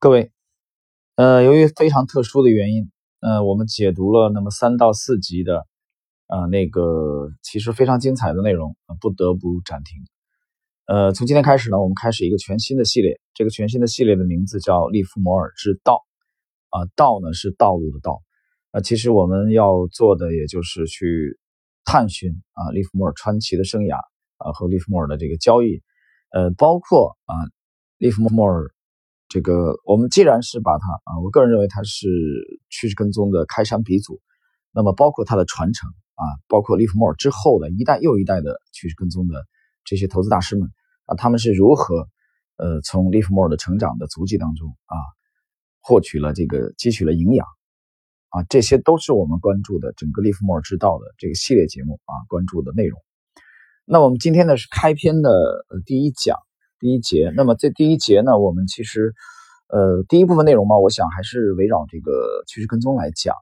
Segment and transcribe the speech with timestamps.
[0.00, 0.30] 各位，
[1.16, 5.66] 呃，由于非常特殊的原因，呃，我们解读了那么三到四集的，
[6.28, 9.98] 呃，那个其实非常精彩的内容，不得不暂停。
[10.86, 16.04] 呃，从今天开始呢，我们开始一个全新的系列，这个全新的系列的名字叫《利弗摩尔之道》，
[16.78, 18.22] 啊，道呢是道路的道，
[18.70, 21.40] 啊，其实我们要做的也就是去
[21.84, 23.98] 探寻啊，利弗摩尔传奇的生涯
[24.36, 25.82] 啊和利弗莫尔的这个交易，
[26.30, 27.34] 呃，包括啊，
[27.96, 28.72] 利弗莫尔。
[29.28, 32.08] 这个我们既然是把它啊，我个人认为它是
[32.70, 34.22] 趋势跟踪的开山鼻祖，
[34.72, 39.44] 那么包括它的传承啊，包括利弗莫尔之后的一代又一代的趋势跟踪的
[39.84, 40.70] 这些投资大师们
[41.04, 42.08] 啊，他们是如何
[42.56, 44.96] 呃从利弗莫尔的成长的足迹当中啊
[45.82, 47.46] 获取了这个汲取了营养
[48.30, 52.98] 啊，这些都是我们关注的整个利弗莫尔之道的这个系列节目啊关注的内容。
[53.84, 55.30] 那我们今天呢是开篇的
[55.84, 56.38] 第一讲。
[56.80, 59.12] 第一节，那么这第一节呢，我们其实，
[59.68, 63.34] 呃，第一部分内容嘛，我想还是围绕这个趋势跟踪来讲，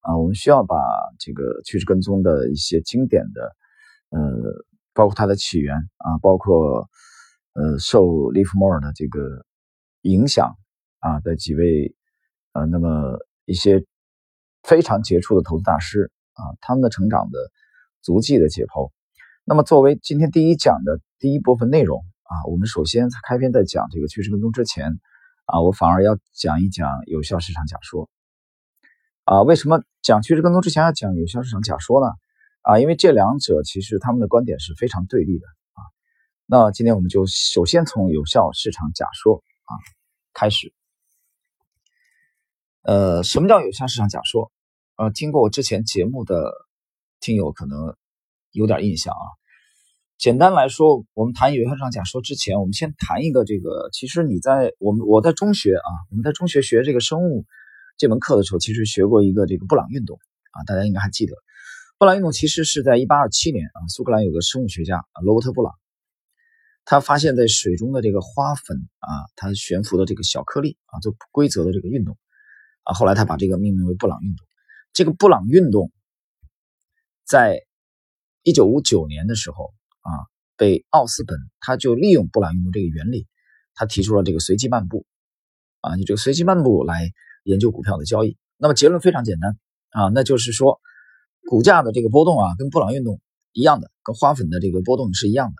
[0.00, 0.76] 啊，我们需要把
[1.18, 3.54] 这个趋势跟踪的一些经典的，
[4.08, 4.20] 呃，
[4.94, 6.88] 包括它的起源啊，包括，
[7.52, 9.44] 呃，受利弗莫尔的这个
[10.00, 10.56] 影响
[11.00, 11.94] 啊的几位，
[12.54, 13.84] 呃，那么一些
[14.62, 17.38] 非常杰出的投资大师啊，他们的成长的
[18.00, 18.90] 足迹的解剖。
[19.44, 22.02] 那么作为今天第一讲的第一部分内容。
[22.30, 25.00] 啊，我们首先开篇在讲这个趋势跟踪之前，
[25.46, 28.08] 啊，我反而要讲一讲有效市场假说。
[29.24, 32.12] 啊，为什么讲趋势跟踪之前要讲有效市场假说呢？
[32.62, 35.82] 啊，因为这两者其实他们的观点是非常对立的啊。
[36.46, 39.74] 那今天我们就首先从有效市场假说啊
[40.32, 40.72] 开始。
[42.82, 44.52] 呃，什么叫有效市场假说？
[44.94, 46.52] 呃，听过我之前节目的
[47.18, 47.96] 听友可能
[48.52, 49.39] 有点印象啊。
[50.20, 53.88] 简单来说，我们谈有效市场假说之前，我们先谈一个这个。
[53.90, 57.46] 其实你在我们我在中学啊，我们在中学学这个生物
[57.96, 60.18] 这门课的时候，其实学过一个这个布朗运动
[60.50, 61.34] 啊，大家应该还记得。
[61.96, 65.72] 布朗运动其实是在1827年啊，苏格兰有个生物学家啊，罗伯特布朗，
[66.84, 72.18] 他发现在水中的这个花粉啊，它悬浮的这个小颗粒啊，做不规则的这个运动
[72.82, 74.46] 啊，后来他把这个命名为布朗运动。
[74.92, 75.90] 这个布朗运动
[77.26, 77.62] 在
[78.44, 79.72] 1959年的时候。
[80.00, 80.10] 啊，
[80.56, 83.26] 被奥斯本他就利用布朗运动这个原理，
[83.74, 85.06] 他提出了这个随机漫步，
[85.80, 87.10] 啊，你这个随机漫步来
[87.44, 88.36] 研究股票的交易。
[88.56, 89.58] 那么结论非常简单
[89.90, 90.80] 啊，那就是说
[91.48, 93.20] 股价的这个波动啊，跟布朗运动
[93.52, 95.52] 一样的，跟花粉的这个波动是一样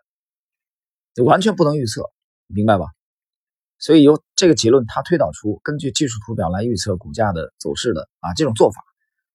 [1.15, 2.05] 的，完全不能预测，
[2.47, 2.87] 明白吧？
[3.78, 8.83] 所以由这个结论，他推导出根据技术图表来预测股价的走势的啊这种做法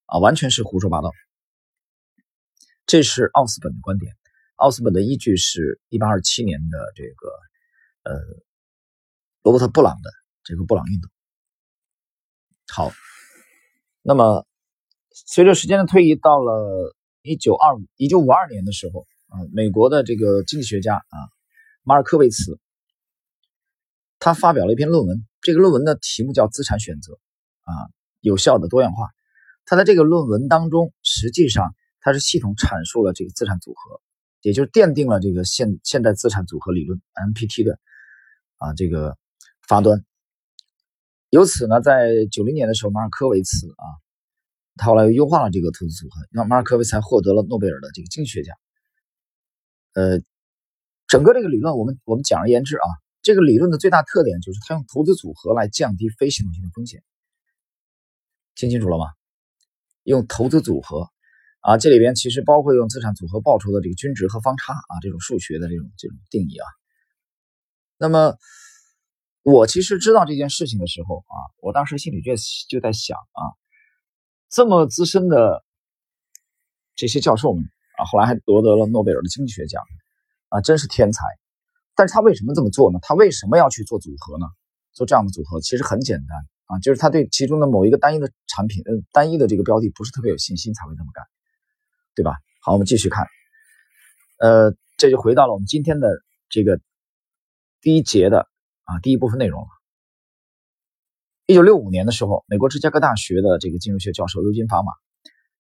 [0.06, 1.12] 啊，完全是胡说八道。
[2.86, 4.14] 这是奥斯本的观点。
[4.56, 7.30] 奥斯本的依据是1827年的这个，
[8.04, 8.16] 呃，
[9.44, 10.10] 罗伯特·布朗的
[10.44, 11.12] 这个布朗运动。
[12.68, 12.92] 好，
[14.02, 14.46] 那么
[15.12, 21.18] 随着时间的推移，到了1925、1952年的时候啊，美国的这个经济学家啊，
[21.84, 22.58] 马尔科维茨，
[24.20, 27.14] 他发表了一篇论文，这个论文的题目叫《资产选择》
[27.64, 27.90] 啊，
[28.22, 29.10] 有效的多样化。
[29.66, 34.02] 他在这个论文当中，实际上他是系统阐述了这个资产组合。
[34.46, 37.80] 也就奠定了这个现现代资产组合理论 MPT 的
[38.58, 39.18] 啊这个
[39.68, 40.06] 发端。
[41.32, 43.86] 由此呢，在九零年的时候，马尔科维茨啊，
[44.76, 48.56] 他后来又优化了这个投资组合，让马尔科维才获得了诺贝尔的这个经济学奖。
[49.94, 50.22] 呃，
[51.08, 52.86] 整个这个理论，我们我们简而言之啊，
[53.24, 57.02] 这个理论的最大特点就是它用投资组合来降低非系统性的风险。
[58.54, 59.06] 听清楚了吗？
[60.04, 61.10] 用投资组合。
[61.66, 66.68] 啊，这里边其实包括用资产组合报酬的这个均值和方差啊，这种数学的这种这种定义啊。
[67.98, 68.36] 那么
[69.42, 72.34] 我其实知道这件事情的时候啊，我当时心里就
[72.70, 73.42] 就在想啊，
[74.52, 75.66] 这么资深的
[76.96, 77.64] 这些教授们
[77.98, 79.82] 啊，后来还夺得了诺贝尔的经济学奖
[80.50, 81.24] 啊，真是天才。
[81.96, 83.00] 但是他为什么这么做呢？
[83.02, 84.46] 他为什么要去做组合呢？
[84.94, 91.26] 做这样的组合其实很简单啊，就是他对其中的某一个单一的产品，嗯，单一的这个标的不是特别有信心才会这么干。
[92.16, 92.38] 对吧？
[92.62, 93.28] 好，我们继续看。
[94.40, 96.10] 呃，这就回到了我们今天的
[96.50, 96.80] 这个
[97.82, 98.48] 第一节的
[98.84, 99.68] 啊第一部分内容了。
[101.46, 104.92] 一九六五年的时候，美国芝加哥大学的这个金融学教授尤金·法玛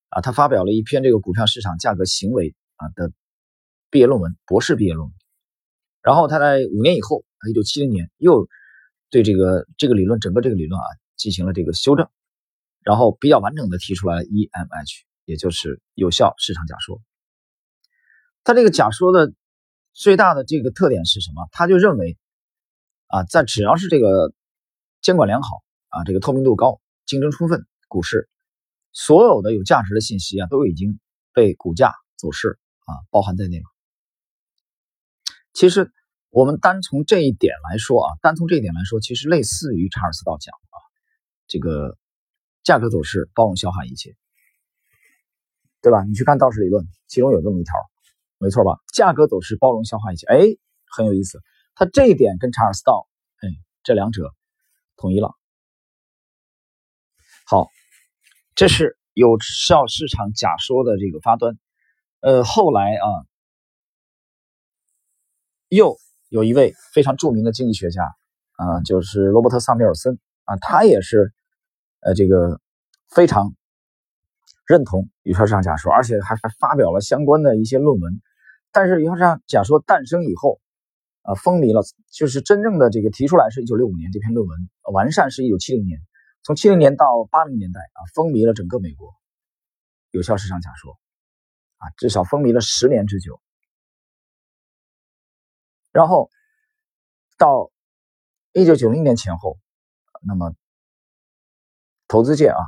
[0.09, 3.11] 啊，他发表了一篇这个股票市场价格行为啊的
[3.91, 5.15] 毕业论文，博士毕业论文。
[6.01, 8.47] 然后他在五年以后，一九七零年又
[9.09, 10.85] 对这个这个理论整个这个理论啊
[11.17, 12.09] 进行了这个修正，
[12.81, 15.01] 然后比较完整的提出来 EMH。
[15.25, 17.01] 也就是有效市场假说，
[18.43, 19.33] 他这个假说的
[19.91, 21.47] 最大的这个特点是什么？
[21.51, 22.17] 他就认为，
[23.07, 24.33] 啊，在只要是这个
[25.01, 28.29] 监管良好啊，这个透明度高，竞争充分，股市
[28.91, 30.99] 所有的有价值的信息啊，都已经
[31.33, 33.65] 被股价走势啊包含在内了。
[35.53, 35.91] 其实
[36.29, 40.77] 我们单从这一点来说啊，单从这一点来说，其实类似于查尔斯道讲啊，
[41.47, 41.97] 这个
[42.63, 44.15] 价格走势包容消化一切，
[45.85, 46.03] 对吧？
[46.03, 47.75] 你去看道氏理论，其中有这么一条，
[48.39, 48.79] 没错吧？
[48.91, 50.39] 价格走势包容消化一切，哎，
[50.89, 51.43] 很有意思。
[51.75, 53.07] 他这一点跟查尔斯道，
[53.41, 53.49] 哎，
[53.83, 54.33] 这两者
[54.97, 55.35] 统一了。
[57.45, 57.69] 好，
[58.55, 61.55] 这是有效市场假说的这个发端。
[62.21, 63.05] 呃，后来啊。
[65.69, 65.97] 又
[66.29, 68.03] 有一位非常著名的经济学家
[68.51, 71.33] 啊，就是罗伯特·萨米尔森啊，他也是
[72.01, 72.61] 呃这个
[73.09, 73.55] 非常
[74.65, 78.21] 认同有效市场假说，而且还还发表了相关的一些论文。
[78.71, 80.59] 但是有效市场假说诞生以后
[81.21, 81.81] 啊，风靡了，
[82.11, 85.99] 就是真正的这个提出来是一九六五年这篇论文，完善是一九七零年，
[86.43, 89.13] 从七零年到八零年代啊，风靡了整个美国
[90.11, 90.97] 有效市场假说
[91.77, 93.39] 啊，至少风靡了十年之久。
[95.91, 96.29] 然后
[97.37, 97.71] 到
[98.51, 99.57] 一九九零年前后，
[100.27, 100.53] 那么
[102.07, 102.59] 投资界啊，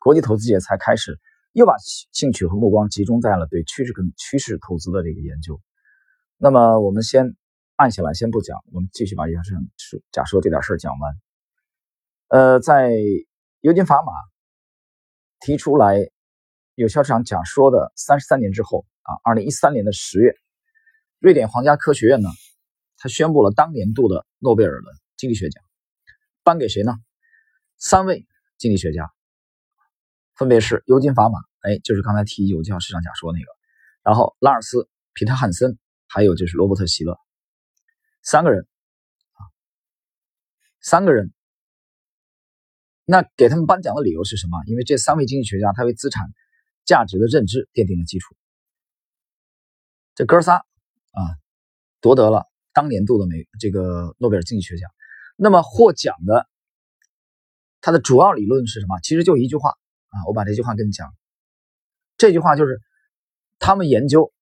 [0.00, 1.20] 国际投资界才开始
[1.52, 1.74] 又把
[2.12, 5.60] 兴趣和目光集中在了对趋势跟趋势投资的这个研究。
[6.36, 7.36] 那么我们先
[7.76, 9.62] 按下来，先不讲，我们继续把有效市场
[10.10, 11.14] 假说这点事儿讲完。
[12.28, 12.92] 呃，在
[13.60, 14.12] 尤金·法玛
[15.40, 15.96] 提出来
[16.74, 20.34] 有效市场假说的三十三年之后啊，二零一三年的十月，
[21.18, 22.28] 瑞典皇家科学院呢。
[22.98, 25.60] 他宣布了当年度的诺贝尔的经济学奖，
[26.44, 26.94] 颁给谁呢？
[27.76, 28.28] 三位
[28.58, 29.10] 经济学家，
[30.36, 33.46] 分别是尤金·法玛，哎，就是刚才提有效市场假说那个，
[34.02, 34.78] 然后拉尔斯·
[35.14, 37.18] 皮特汉森，还有就是罗伯特·希勒，
[38.22, 38.66] 三个人
[39.32, 39.40] 啊，
[40.80, 41.32] 三个人。
[43.04, 44.62] 那给他们颁奖的理由是什么？
[44.66, 46.24] 因为这三位经济学家，他为资产
[46.84, 48.36] 价值的认知奠定了基础。
[50.14, 51.20] 这哥仨啊，
[52.00, 52.46] 夺得了。
[52.72, 54.88] 当年度的美这个诺贝尔经济学奖，
[55.36, 56.48] 那么获奖的，
[57.80, 58.98] 他的主要理论是什么？
[59.00, 59.74] 其实就一句话
[60.12, 61.12] 啊，我把这句话跟你讲。
[62.18, 62.80] 这句话就是，
[63.58, 64.32] 他们研究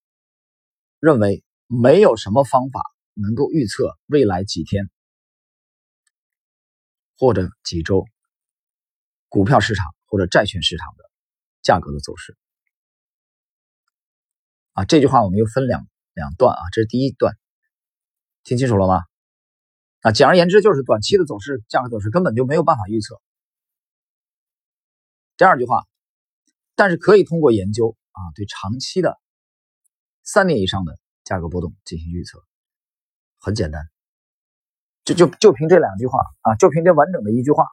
[0.98, 2.82] 认为没有什么方法
[3.14, 4.90] 能够预测未来几天
[7.16, 8.04] 或者几周
[9.28, 11.04] 股票市场或者债券市场的
[11.62, 12.36] 价格的走势。
[14.72, 17.36] 啊，这句话我们又分两两段啊，这是第一段。
[18.42, 19.04] 听清楚了吗？
[20.00, 23.20] 啊，简而言之就是短期的走势、价格走势根本就没有办法预测。
[25.40, 25.86] 第二句话，
[26.74, 29.18] 但是可以通过研究啊，对长期的
[30.22, 32.44] 三年以上的价格波动进行预测。
[33.38, 33.82] 很简单，
[35.02, 37.64] 就就就凭这两句话啊，就凭这完整的一句话，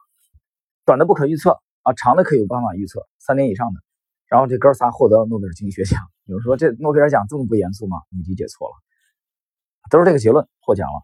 [0.86, 3.80] 短的不可预测啊，长的可以有办法预测，三年以上的。
[4.28, 6.00] 然后这哥仨获得了诺贝尔经济学奖。
[6.24, 7.98] 有人说这诺贝尔奖这么不严肃吗？
[8.08, 8.74] 你理解错了。
[9.90, 11.02] 都是这个结论，获奖了。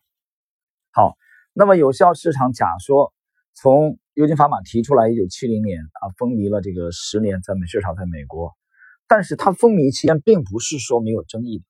[0.92, 1.18] 好，
[1.52, 3.12] 那么有效市场假说
[3.52, 8.56] 从尤金·法玛提出来，一九七零年啊，风靡了这个十年，在美至少，在美国。
[9.06, 11.64] 但是它风靡期间，并不是说没有争议的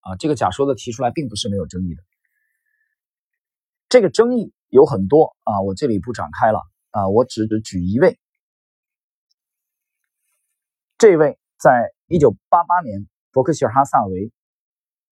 [0.00, 0.16] 啊。
[0.16, 2.02] 这个假说的提出来，并不是没有争议的。
[3.88, 6.60] 这个争议有很多啊，我这里不展开了
[6.90, 8.18] 啊，我只举一位。
[10.96, 14.32] 这位在一九八八年，伯克希尔·哈萨维。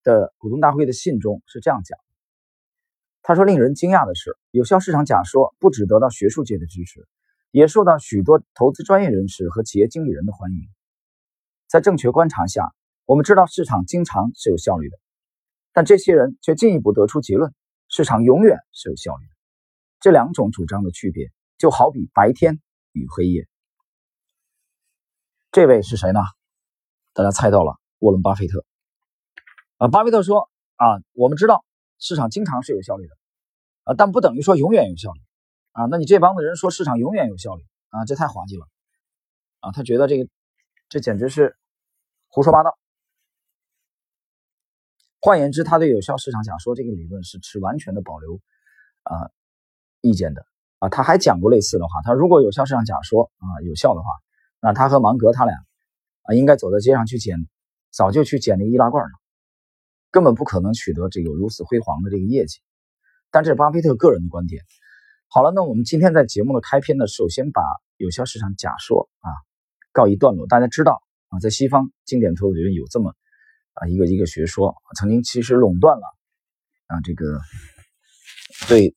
[0.03, 1.99] 的股东大会的信中是这样讲，
[3.27, 7.05] 他说：“令人惊讶的是，有效市场假说不只得到学术界的支持，
[7.51, 10.61] 也受到许多投资专业人士和企业经理人的欢迎。
[11.67, 14.97] 在正确观察下，我们知道市场经常是有效率的，
[15.73, 17.53] 但这些人却进一步得出结论：
[17.89, 19.31] 市场永远是有效率的。
[19.99, 22.61] 这两种主张的区别，就好比白天
[22.93, 23.45] 与黑夜。”
[25.51, 26.21] 这位是谁呢？
[27.11, 28.63] 大家猜到了，沃伦·巴菲特。
[29.79, 31.65] 啊，巴菲特说啊，我们知道
[31.99, 33.15] 市场经常是有效率的，
[33.83, 35.19] 啊，但不等于说永远有效率，
[35.71, 38.67] 啊，那你这帮子人说市场永远有效率啊，这太滑稽了，
[39.59, 40.29] 啊，他觉得这个
[40.89, 41.57] 这简直是
[42.27, 42.77] 胡说八道。
[45.19, 48.39] 换言之，他对有效市场假说这个理论是持完全的保留
[49.03, 49.31] 啊
[50.01, 50.45] 意见的，
[50.77, 54.07] 啊，他还讲过类似的话，他如果有效市场假说啊有效的话，
[54.61, 55.55] 那他和芒格他俩
[56.21, 57.47] 啊应该走在街上去捡，
[57.89, 59.11] 早就去捡那易拉罐了。
[60.11, 62.59] 根本不可能取得这个如此辉煌的这个业绩，
[63.31, 64.63] 但这是巴菲特个人的观点。
[65.29, 67.61] 好了，那我们今天在节目的开篇呢，首先把
[67.97, 69.29] 有效市场假说啊
[69.91, 70.47] 告一段落。
[70.47, 73.13] 大家知道啊，在西方经典投资理论有这么
[73.73, 76.03] 啊一个一个学说，曾经其实垄断了
[76.87, 77.41] 啊这个
[78.69, 78.95] 对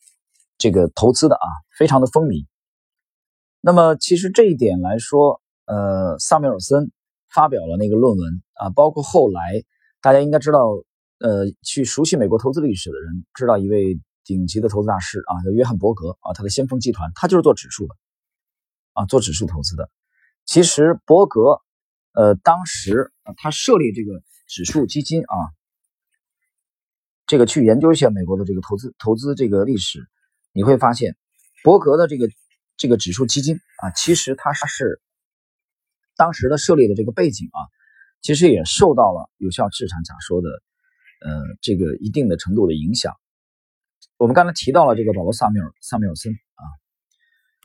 [0.56, 2.46] 这个投资的啊非常的风靡。
[3.60, 6.92] 那么其实这一点来说，呃，萨缪尔森
[7.28, 9.64] 发表了那个论文啊，包括后来
[10.00, 10.60] 大家应该知道，
[11.20, 17.94] 呃，去熟悉美国投资历史的人知道一位顶级的投资大师啊，叫约翰伯格啊，他的先锋集团，他就是做指数的
[18.94, 19.90] 啊，做指数投资的。
[20.44, 21.60] 其实伯格，
[22.12, 25.36] 呃，当时他设立这个指数基金啊，
[27.26, 30.08] 这个去研究一下美国的这个投资投资这个历史，
[30.52, 31.16] 你会发现
[31.62, 32.28] 伯格的这个。
[32.82, 35.02] 这个指数基金啊，其实它是
[36.16, 37.60] 当时的设立的这个背景啊，
[38.22, 40.48] 其实也受到了有效市场假说的
[41.20, 43.14] 呃这个一定的程度的影响。
[44.16, 46.64] 我们刚才提到了这个保罗·萨缪尔萨缪尔森啊，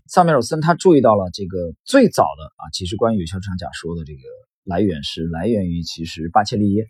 [0.08, 4.22] 萨缪尔森他注意到了这个最早的啊，其实关于有效市场假说的这个
[4.64, 6.88] 来源是来源于其实巴切利耶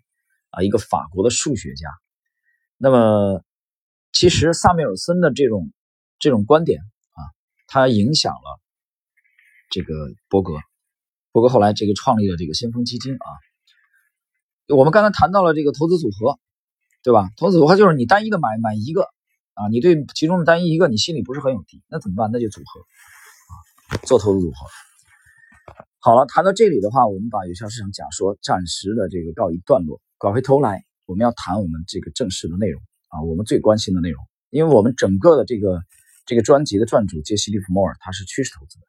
[0.50, 1.88] 啊，一个法国的数学家。
[2.76, 3.42] 那么
[4.12, 5.72] 其实萨缪尔森的这种
[6.18, 7.20] 这种观点啊。
[7.68, 8.60] 他影响了
[9.72, 9.92] 这个
[10.28, 10.54] 伯格，
[11.32, 13.26] 伯格后来这个创立了这个先锋基金啊。
[14.68, 16.38] 我们刚才谈到了这个投资组合，
[17.06, 17.30] 对吧？
[17.36, 19.02] 投资组合就是你单一的买买一个
[19.54, 22.30] 啊，你对其中的单一一个你心里不是很有底，那怎么办？
[22.32, 24.56] 那就组合啊，做投资组合。
[26.00, 30.00] 好了，谈到这里的话，我们把有效市场假说暂时的这个告一段落。
[30.18, 34.20] 拐回头来，我们要谈我们这个正式的内容啊，我们最关心的内容，
[34.50, 35.80] 因为我们整个的这个。
[36.28, 38.86] 这个专辑的撰主杰西·利弗莫尔，他是趋势投资的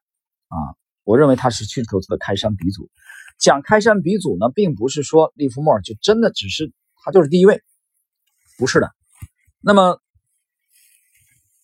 [0.48, 0.58] 啊，
[1.04, 2.90] 我认为他是趋势投资的开山鼻祖。
[3.38, 6.74] 讲开山鼻祖呢，并不是说利弗莫尔就真的只是
[7.06, 7.62] 他就是第一位，
[8.58, 8.92] 不是的。
[9.62, 10.02] 那么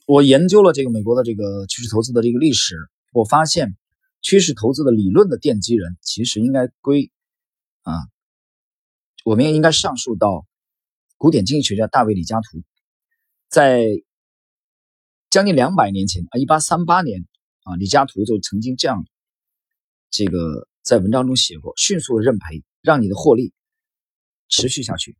[0.05, 2.75] 我研究了这个美国的这个趋势投资的这个历史，
[3.11, 3.75] 我发现
[4.21, 7.11] 趋势投资的理论的奠基人其实应该归
[7.81, 7.93] 啊，
[9.25, 10.45] 我们也应该上溯到
[11.17, 12.63] 古典经济学家大卫·李嘉图，
[13.49, 13.85] 在。
[15.29, 17.25] 将近两百年前啊，一八三八年
[17.63, 19.03] 啊，李嘉图就曾经这样，
[20.11, 23.51] 这个在文章中写过：迅速的认赔，让你的获利
[24.47, 25.17] 持续下去。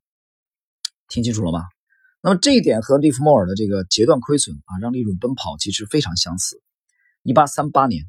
[1.07, 1.61] 听清楚了吗？
[2.21, 6.61] 那么这一点和利弗莫尔的这个截断亏损啊，让利润奔跑其实非常相似。
[7.21, 8.05] 一八三八年，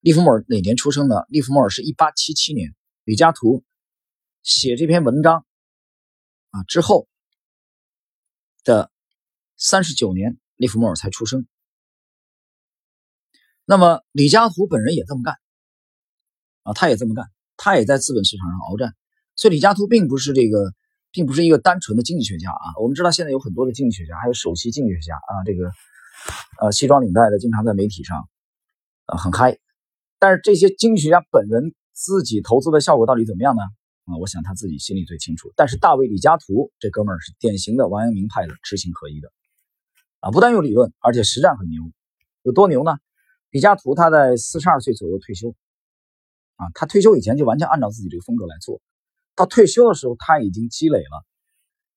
[0.00, 1.26] 利弗莫尔哪年出生的？
[1.28, 2.74] 利弗莫尔是一八七七年。
[3.04, 3.64] 李嘉图
[4.42, 5.46] 写这篇文章
[6.50, 7.08] 啊之后
[8.64, 8.90] 的
[9.56, 10.38] 三十九年。
[10.58, 11.46] 利弗莫尔才出生，
[13.66, 15.34] 那么李嘉图本人也这么干
[16.62, 17.26] 啊，他也这么干，
[17.58, 18.94] 他也在资本市场上鏖战。
[19.34, 20.72] 所以李嘉图并不是这个，
[21.16, 22.76] 并不是一个单纯的经济学家啊。
[22.78, 25.70] 我们知道现在有很多的经济学家，还有首席经济学家啊，这个
[26.60, 28.28] 呃西装领带的，经常在媒体上
[29.06, 29.56] 呃很嗨。
[30.18, 33.62] 但是这些经济学家本人自己投资的效果到底怎么样呢？
[34.04, 35.50] 啊，我想他自己心里最清楚。
[35.56, 39.32] 但是大卫李嘉图这哥们儿是典型的王阳明派的知行合一的。
[40.20, 41.82] 啊，不但有理论，而且实战很牛。
[42.42, 42.98] 有多牛呢？
[43.50, 45.54] 李嘉图他在四十二岁左右退休，
[46.56, 48.82] 啊，他退休以前就完全按照自己这个风格来做。
[49.36, 51.24] 到退休的时候，他已经积累了，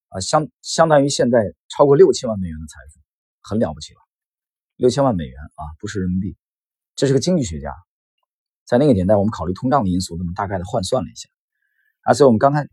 [0.09, 2.99] 啊，相相当于现在超过六千万美元的财富，
[3.41, 3.99] 很了不起了。
[4.75, 6.37] 六千万美元啊，不是人民币。
[6.95, 7.73] 这是个经济学家，
[8.65, 11.29] 在那个年代，我们考虑通胀的因素，那么大概的换算了一下。
[12.01, 12.67] 啊，所以我们刚才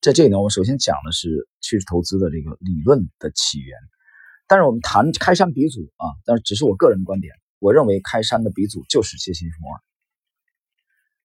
[0.00, 3.76] 在这里呢，我们首先讲的是趋势投资的这个理论的起源。
[4.46, 7.32] 但是我们谈开山鼻祖啊，但是只是我个人的观点。
[7.58, 9.80] 我认为开山的鼻祖就是杰西·利弗尔。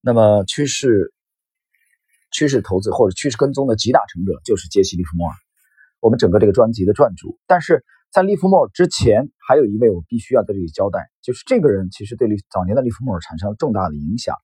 [0.01, 1.13] 那么趋势
[2.36, 5.36] 趋势投资或者趋势跟踪的集大成者就是杰西·利弗莫尔。
[6.01, 7.39] 我们整个这个专辑的撰主。
[7.48, 14.36] 但是在利弗莫尔之前，还有一位我必须要在这里交代，就是这个人其实对利早年的利弗莫尔产生了重大的影响。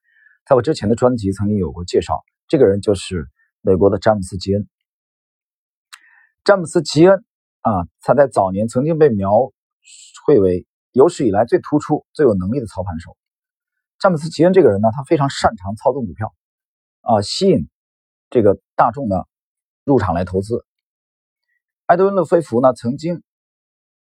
[0.48, 3.28] 在我之前的专辑曾经有过介绍，这个人就是
[3.62, 4.66] 美国的詹姆斯·吉恩。
[6.46, 7.24] 詹姆斯·吉恩。
[7.64, 9.54] 啊，他在早年曾经被描
[10.26, 13.16] 绘为有史以来最突出、最有能力的操盘手。
[14.00, 16.34] 詹姆斯·吉恩这个人呢，他非常擅长操纵股票，
[17.02, 17.70] 啊，吸引
[18.32, 19.26] 这个大众呢
[19.84, 20.66] 入场来投资。
[21.86, 23.22] 埃德温·勒菲弗呢曾经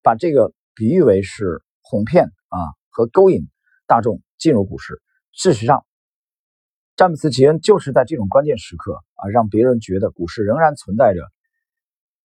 [0.02, 2.58] 把这个比喻为是哄骗啊
[2.90, 3.48] 和勾引
[3.86, 5.00] 大众进入股市。
[5.32, 5.86] 事实上，
[6.96, 11.20] 詹姆斯·吉恩就是在这种关键时刻啊，让别人觉得股市仍然存在着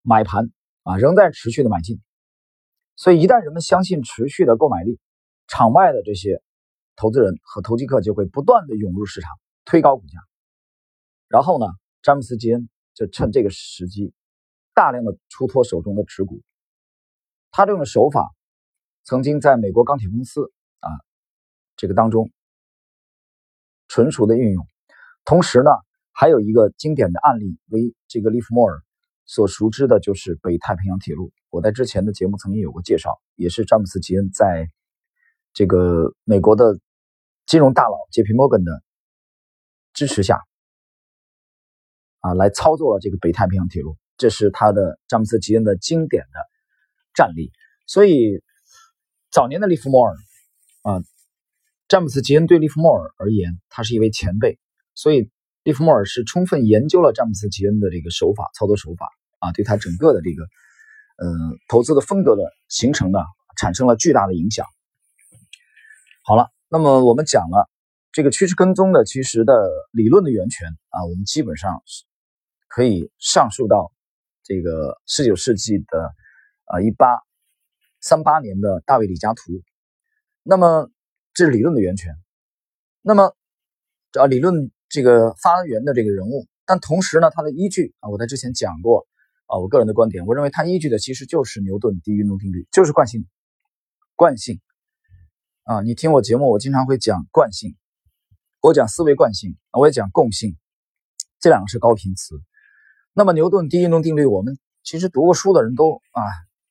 [0.02, 0.52] 买盘。
[0.86, 2.02] 啊，仍在持续的买进，
[2.98, 5.00] 所以一旦人们相信持续的购买力，
[5.48, 6.44] 场外的这些
[6.98, 9.32] 投资人和投机客就会不断的涌入市场，
[9.64, 10.20] 推高股价。
[11.30, 11.68] 然后呢，
[12.04, 14.14] 詹姆斯·吉恩就趁这个时机，
[14.76, 16.44] 大量的出脱手中的持股。
[17.50, 18.30] 他这种手法，
[19.04, 20.90] 曾经在美国钢铁公司啊
[21.76, 22.32] 这个当中
[23.88, 24.68] 纯熟的运用。
[25.26, 25.72] 同时呢，
[26.12, 28.84] 还有一个经典的案例为这个利弗莫尔。
[29.26, 31.32] 所熟知的就是北太平洋铁路。
[31.50, 34.70] 我在之前的节目曾经有过介绍，也是詹姆斯·吉恩在
[35.54, 36.78] 这个美国的
[37.46, 38.84] 金融大佬杰皮摩根的
[39.94, 40.42] 支持下，
[42.24, 46.39] 啊，来操作了这个北太平洋铁路，这是他的詹姆斯·吉恩的经典的
[47.13, 47.51] 战例。
[47.86, 48.42] 所以，
[49.30, 50.15] 早年的利弗莫尔，
[50.84, 51.03] 啊，
[51.89, 54.58] 詹姆斯·吉恩对利弗莫尔而言，他是一位前辈，
[54.96, 55.30] 所以
[55.63, 60.44] 利弗莫尔是充分研究了詹姆斯·吉恩的这个手法、操作手法，啊，对他整个的这个，
[61.18, 61.30] 呃，
[61.68, 63.20] 投资的风格的形成呢，
[63.58, 64.65] 产生了巨大的影响。
[66.24, 67.70] 好了，那么我们讲了
[68.13, 69.53] 这个趋势跟踪的其实的
[69.92, 72.06] 理论的源泉啊，我们基本上是
[72.74, 73.92] 可以上溯到
[74.42, 76.15] 这个十九世纪的
[76.65, 77.20] 啊一八。
[78.06, 79.63] 三八年的大卫李嘉图，
[80.42, 80.92] 那么
[81.34, 82.13] 这是理论的源泉，
[83.01, 83.34] 那么
[84.20, 89.08] 啊理论这个发源的这个人物，但同时呢，它的依据啊，我在之前讲过
[89.46, 93.25] 啊，我个人的观点，我认为它依据的其实就是牛顿第一运动定律，就是惯性，
[94.18, 94.60] 惯性
[95.63, 97.77] 啊，你听我节目，我经常会讲惯性，
[98.60, 100.58] 我讲思维惯性，我也讲共性，
[101.39, 102.36] 这两个是高频词。
[103.13, 106.22] 那么牛顿第一运动定律，我们其实读过书的人都啊。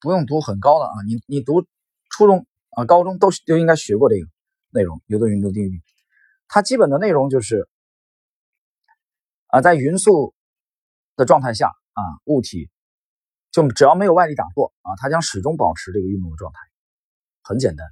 [0.04, 1.64] 不用读很高的啊，你你读
[2.10, 4.26] 初中啊、高中都都应该学过这个
[4.70, 5.00] 内容。
[5.06, 5.80] 牛顿运动定律，
[6.48, 7.68] 它基本的内容就是
[9.46, 10.34] 啊，在匀速
[11.14, 12.68] 的状态下啊，物体
[13.52, 16.58] 就只要没有外力打破啊，它将始终保持这个运动的状态，
[17.44, 17.86] 很简单。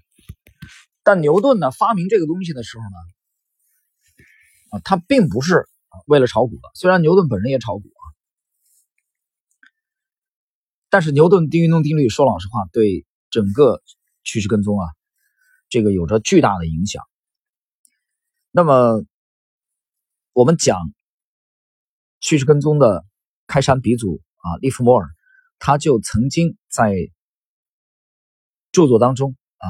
[1.05, 2.97] 但牛顿呢，发明这个东西的时候呢，
[4.71, 5.65] 啊，他并不是
[6.09, 7.85] 为了炒股的，虽然牛顿本人也炒股。
[10.91, 13.81] 但是牛顿第一运动定律，说老实话，对整个
[14.25, 14.89] 趋势跟踪啊，
[15.69, 17.05] 这个有着巨大的影响。
[18.51, 19.05] 那么，
[20.33, 20.77] 我们讲
[22.19, 23.05] 趋势跟踪的
[23.47, 25.09] 开山鼻祖啊，利弗莫尔，
[25.61, 26.93] 他就曾经在
[28.73, 29.67] 著作当中啊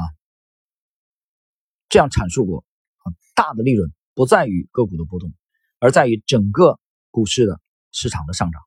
[1.91, 2.65] 这样阐述过：
[3.01, 5.35] 啊，大的利润不在于个股的波动，
[5.81, 6.81] 而在于整个
[7.11, 7.61] 股市的
[7.93, 8.63] 市场的上涨。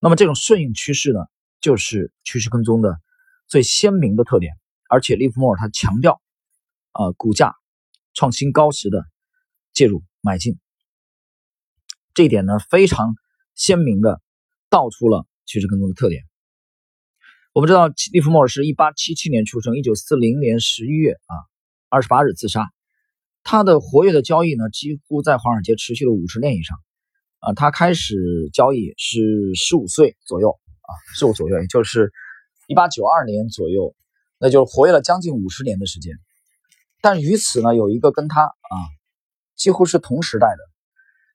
[0.00, 1.20] 那么，这种顺应趋势呢？
[1.62, 3.00] 就是趋势跟踪的
[3.46, 4.52] 最鲜明的特点，
[4.90, 6.20] 而且利弗莫尔他强调，
[6.90, 7.54] 啊，股价
[8.14, 9.06] 创新高时的
[9.72, 10.58] 介入买进，
[12.14, 13.14] 这一点呢非常
[13.54, 14.20] 鲜明的
[14.68, 16.24] 道出了趋势跟踪的特点。
[17.52, 21.34] 我们知道利弗莫尔是一八七七年出生，一九四零年十一月啊
[21.88, 22.72] 二十八日自杀，
[23.44, 26.76] 他的活跃的交易呢几乎在华尔街持续了五十年以上，
[27.38, 30.58] 啊，他开始交易是十五岁左右。
[30.82, 32.12] 啊十五左右，也就是
[32.66, 33.94] 一八九二年左右，
[34.38, 36.14] 那就是活跃了将近五十年的时间。
[37.00, 38.74] 但与此呢，有一个跟他啊
[39.56, 40.58] 几乎是同时代的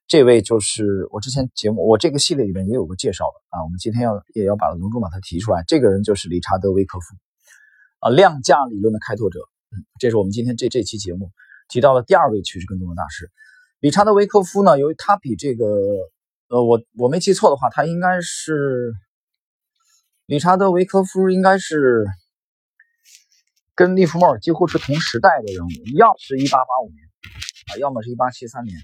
[0.06, 3.64] 这位，就是我之前节目我这个系列里面也有个介绍的啊。
[3.64, 5.62] 我们今天要也要把隆重把他提出来。
[5.66, 7.14] 这个人就是理查德·维克夫
[8.00, 9.40] 啊，量价理论的开拓者。
[9.70, 11.30] 嗯，这是我们今天这这期节目
[11.68, 13.30] 提到的第二位趋势跟踪的大师，
[13.80, 14.78] 理查德·维克夫呢。
[14.78, 15.66] 由于他比这个
[16.48, 18.92] 呃，我我没记错的话，他应该是。
[20.28, 22.04] 理查德·维科夫应该是
[23.74, 27.02] 跟利弗莫尔几乎是同时代的人物，要么是一八八五年
[27.72, 28.78] 啊，要么是一八七三年。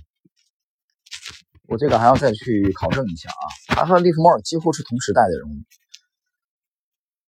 [1.69, 3.45] 我这个还要再去考证一下啊。
[3.67, 5.53] 他和利弗莫尔几乎是同时代的人物。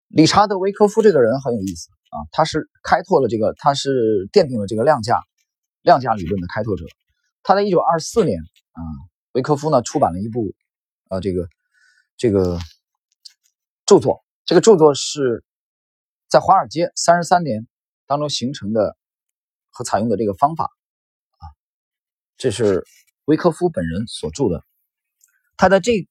[0.08, 5.20] 理查德·维科夫这个人很有意思啊，他是开拓了这个，他是奠定了这个量价
[5.82, 6.84] 量价理论的开拓者。
[7.44, 8.40] 他在一九二四年
[8.72, 8.82] 啊，
[9.34, 10.52] 维科夫呢出版了一部
[11.10, 11.46] 呃这个
[12.16, 12.58] 这个。
[13.90, 15.44] 著作，这个著作是
[16.28, 17.66] 在华尔街三十三年
[18.06, 18.96] 当中形成的
[19.68, 21.44] 和采用的这个方法啊，
[22.36, 22.86] 这是
[23.24, 24.64] 维科夫本人所著的。
[25.56, 26.06] 他在这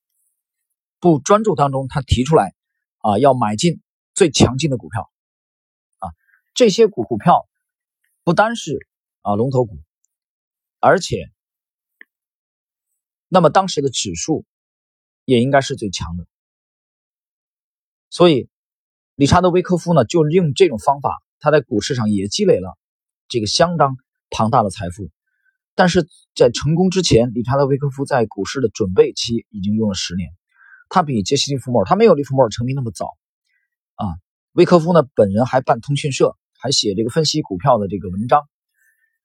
[0.99, 2.53] 部专著当中，他提出来
[2.97, 3.81] 啊，要买进
[4.13, 5.09] 最强劲的股票
[5.99, 6.11] 啊，
[6.53, 7.47] 这些股股票
[8.25, 8.89] 不单是
[9.21, 9.77] 啊龙头股，
[10.81, 11.31] 而且
[13.29, 14.43] 那么当时的指数
[15.23, 16.27] 也应该是最强的。
[18.09, 18.49] 所以，
[19.15, 22.77] 理查德·维科夫呢，就利用这种方法，他在股市上也积累了
[23.27, 23.97] 这个相当
[24.29, 25.09] 庞大的财富。
[25.75, 30.29] 但是在成功之前，理查德·维科夫在股市的准备期已经用了十年。
[30.89, 33.15] 他比杰西·利弗莫尔，他没有利弗莫尔成名那么早
[33.95, 34.05] 啊。
[34.53, 38.41] 维科夫呢，本人还办通讯社，还写这个分析股票的这个文章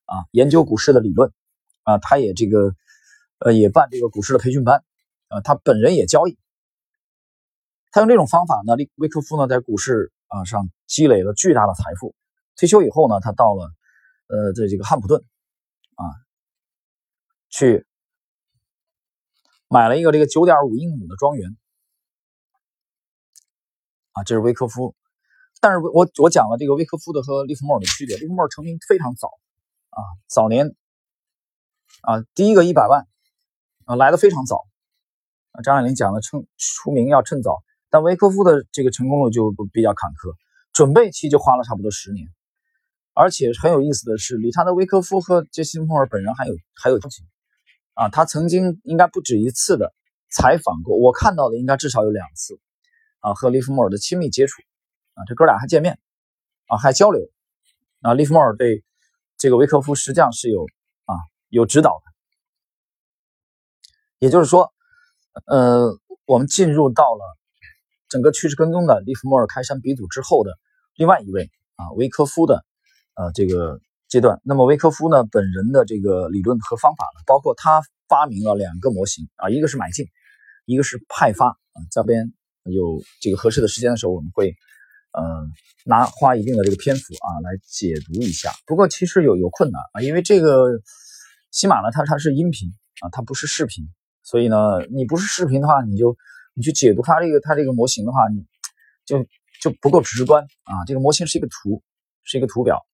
[0.04, 1.32] 啊，研究股市的理论
[1.84, 2.74] 啊，他也这个
[3.38, 4.84] 呃，也办这个股市的培训班
[5.28, 6.36] 啊，他本人也交易。
[7.94, 12.12] 他用这种方法呢，利维克夫呢在股市啊上积累了巨大的财富。
[12.56, 13.70] 退休以后呢，他到了
[14.26, 15.22] 呃这这个汉普顿
[15.94, 16.02] 啊，
[17.50, 17.86] 去
[19.68, 21.56] 买了一个这个九点五英亩的庄园。
[24.10, 24.96] 啊，这是维克夫。
[25.60, 29.28] 但是我我讲了这个威科夫的和利弗莫尔的区别，利弗莫尔成名非常早
[29.90, 30.74] 啊，早年
[32.02, 33.06] 啊第一个一百万
[33.84, 34.64] 啊来的非常早，
[35.62, 37.62] 张爱玲讲的趁出名要趁早，
[37.94, 40.34] 但维科夫的这个成功路就比较坎坷，
[40.72, 42.26] 准备期就花了差不多十年，
[43.12, 47.24] 而且很有意思的是，理查德·维科夫和杰西·莫尔本人还有还有交情
[47.92, 49.94] 啊，他曾经应该不止一次的
[50.28, 52.58] 采访过，我看到的应该至少有两次
[53.20, 54.60] 啊，和利弗莫尔的亲密接触。
[55.12, 55.96] 啊，这哥俩还见面，
[56.66, 57.22] 啊，还交流，
[58.00, 58.82] 啊，利弗莫尔对
[59.38, 60.66] 这个维克夫实际上是有
[61.04, 61.14] 啊
[61.48, 62.12] 有指导的，
[64.18, 64.74] 也就是说，
[65.46, 67.38] 呃，我们进入到了
[68.14, 70.52] 整个趋势跟踪的利弗莫尔开山鼻祖之后的
[70.94, 72.64] 另外一位啊维科夫的
[73.16, 74.40] 呃这个阶段。
[74.44, 80.06] 那么维科夫呢本人的这个理论和方法呢，包括他发明了两个模型啊，一个是买进，
[80.64, 81.76] 一个是派发啊。
[81.90, 84.54] 这边有这个合适的时间的时候，我们会。
[85.16, 85.22] 嗯，
[85.84, 88.50] 拿花一定的这个篇幅啊来解读一下。
[88.66, 90.66] 不过其实有有困难啊，因为这个
[91.52, 93.84] 喜马呢，它它是音频啊，它不是视频，
[94.24, 94.56] 所以呢，
[94.90, 96.16] 你不是视频的话，你就
[96.54, 98.44] 你去解读它这个它这个模型的话，你
[99.04, 99.26] 就
[99.60, 100.84] 就不够直观啊。
[100.86, 101.82] 这个模型是一个图，
[102.22, 102.84] 是一个图表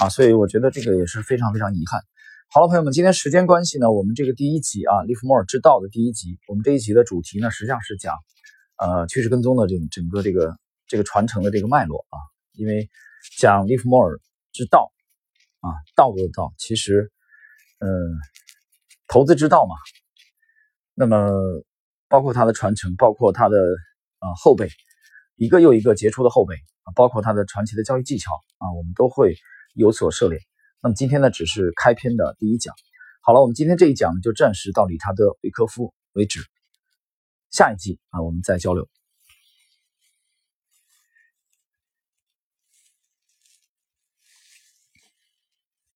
[0.00, 2.00] 啊，所以我觉得这个也是非常非常遗憾。
[2.50, 8.14] 好了，朋友们，今天时间关系呢，我们这个第一集啊，利弗莫尔之道的第一集，我们这一集的主题呢，实际上是讲
[8.76, 10.56] 呃趋势跟踪的这整个这个。
[10.88, 12.18] 这个传承的这个脉络啊，
[12.52, 12.90] 因为
[13.38, 14.20] 讲利弗莫尔
[14.52, 14.92] 之道
[15.60, 17.10] 啊，道的道，其实，
[17.78, 17.88] 嗯，
[19.08, 19.74] 投资之道嘛。
[20.92, 21.16] 那么，
[22.12, 23.56] 包括他的传承，包括他的
[24.18, 24.68] 啊后辈，
[25.36, 29.34] 一个又一个杰出的后辈啊，包括他的传奇的交易技巧啊，我们都会
[29.72, 30.38] 有所涉猎。
[30.82, 32.74] 那么今天呢，只是开篇的第一讲。
[33.22, 36.40] 好了，我们今天这一讲就暂时到理查德·维科夫为止，
[37.50, 38.86] 下一集啊，我们再交流。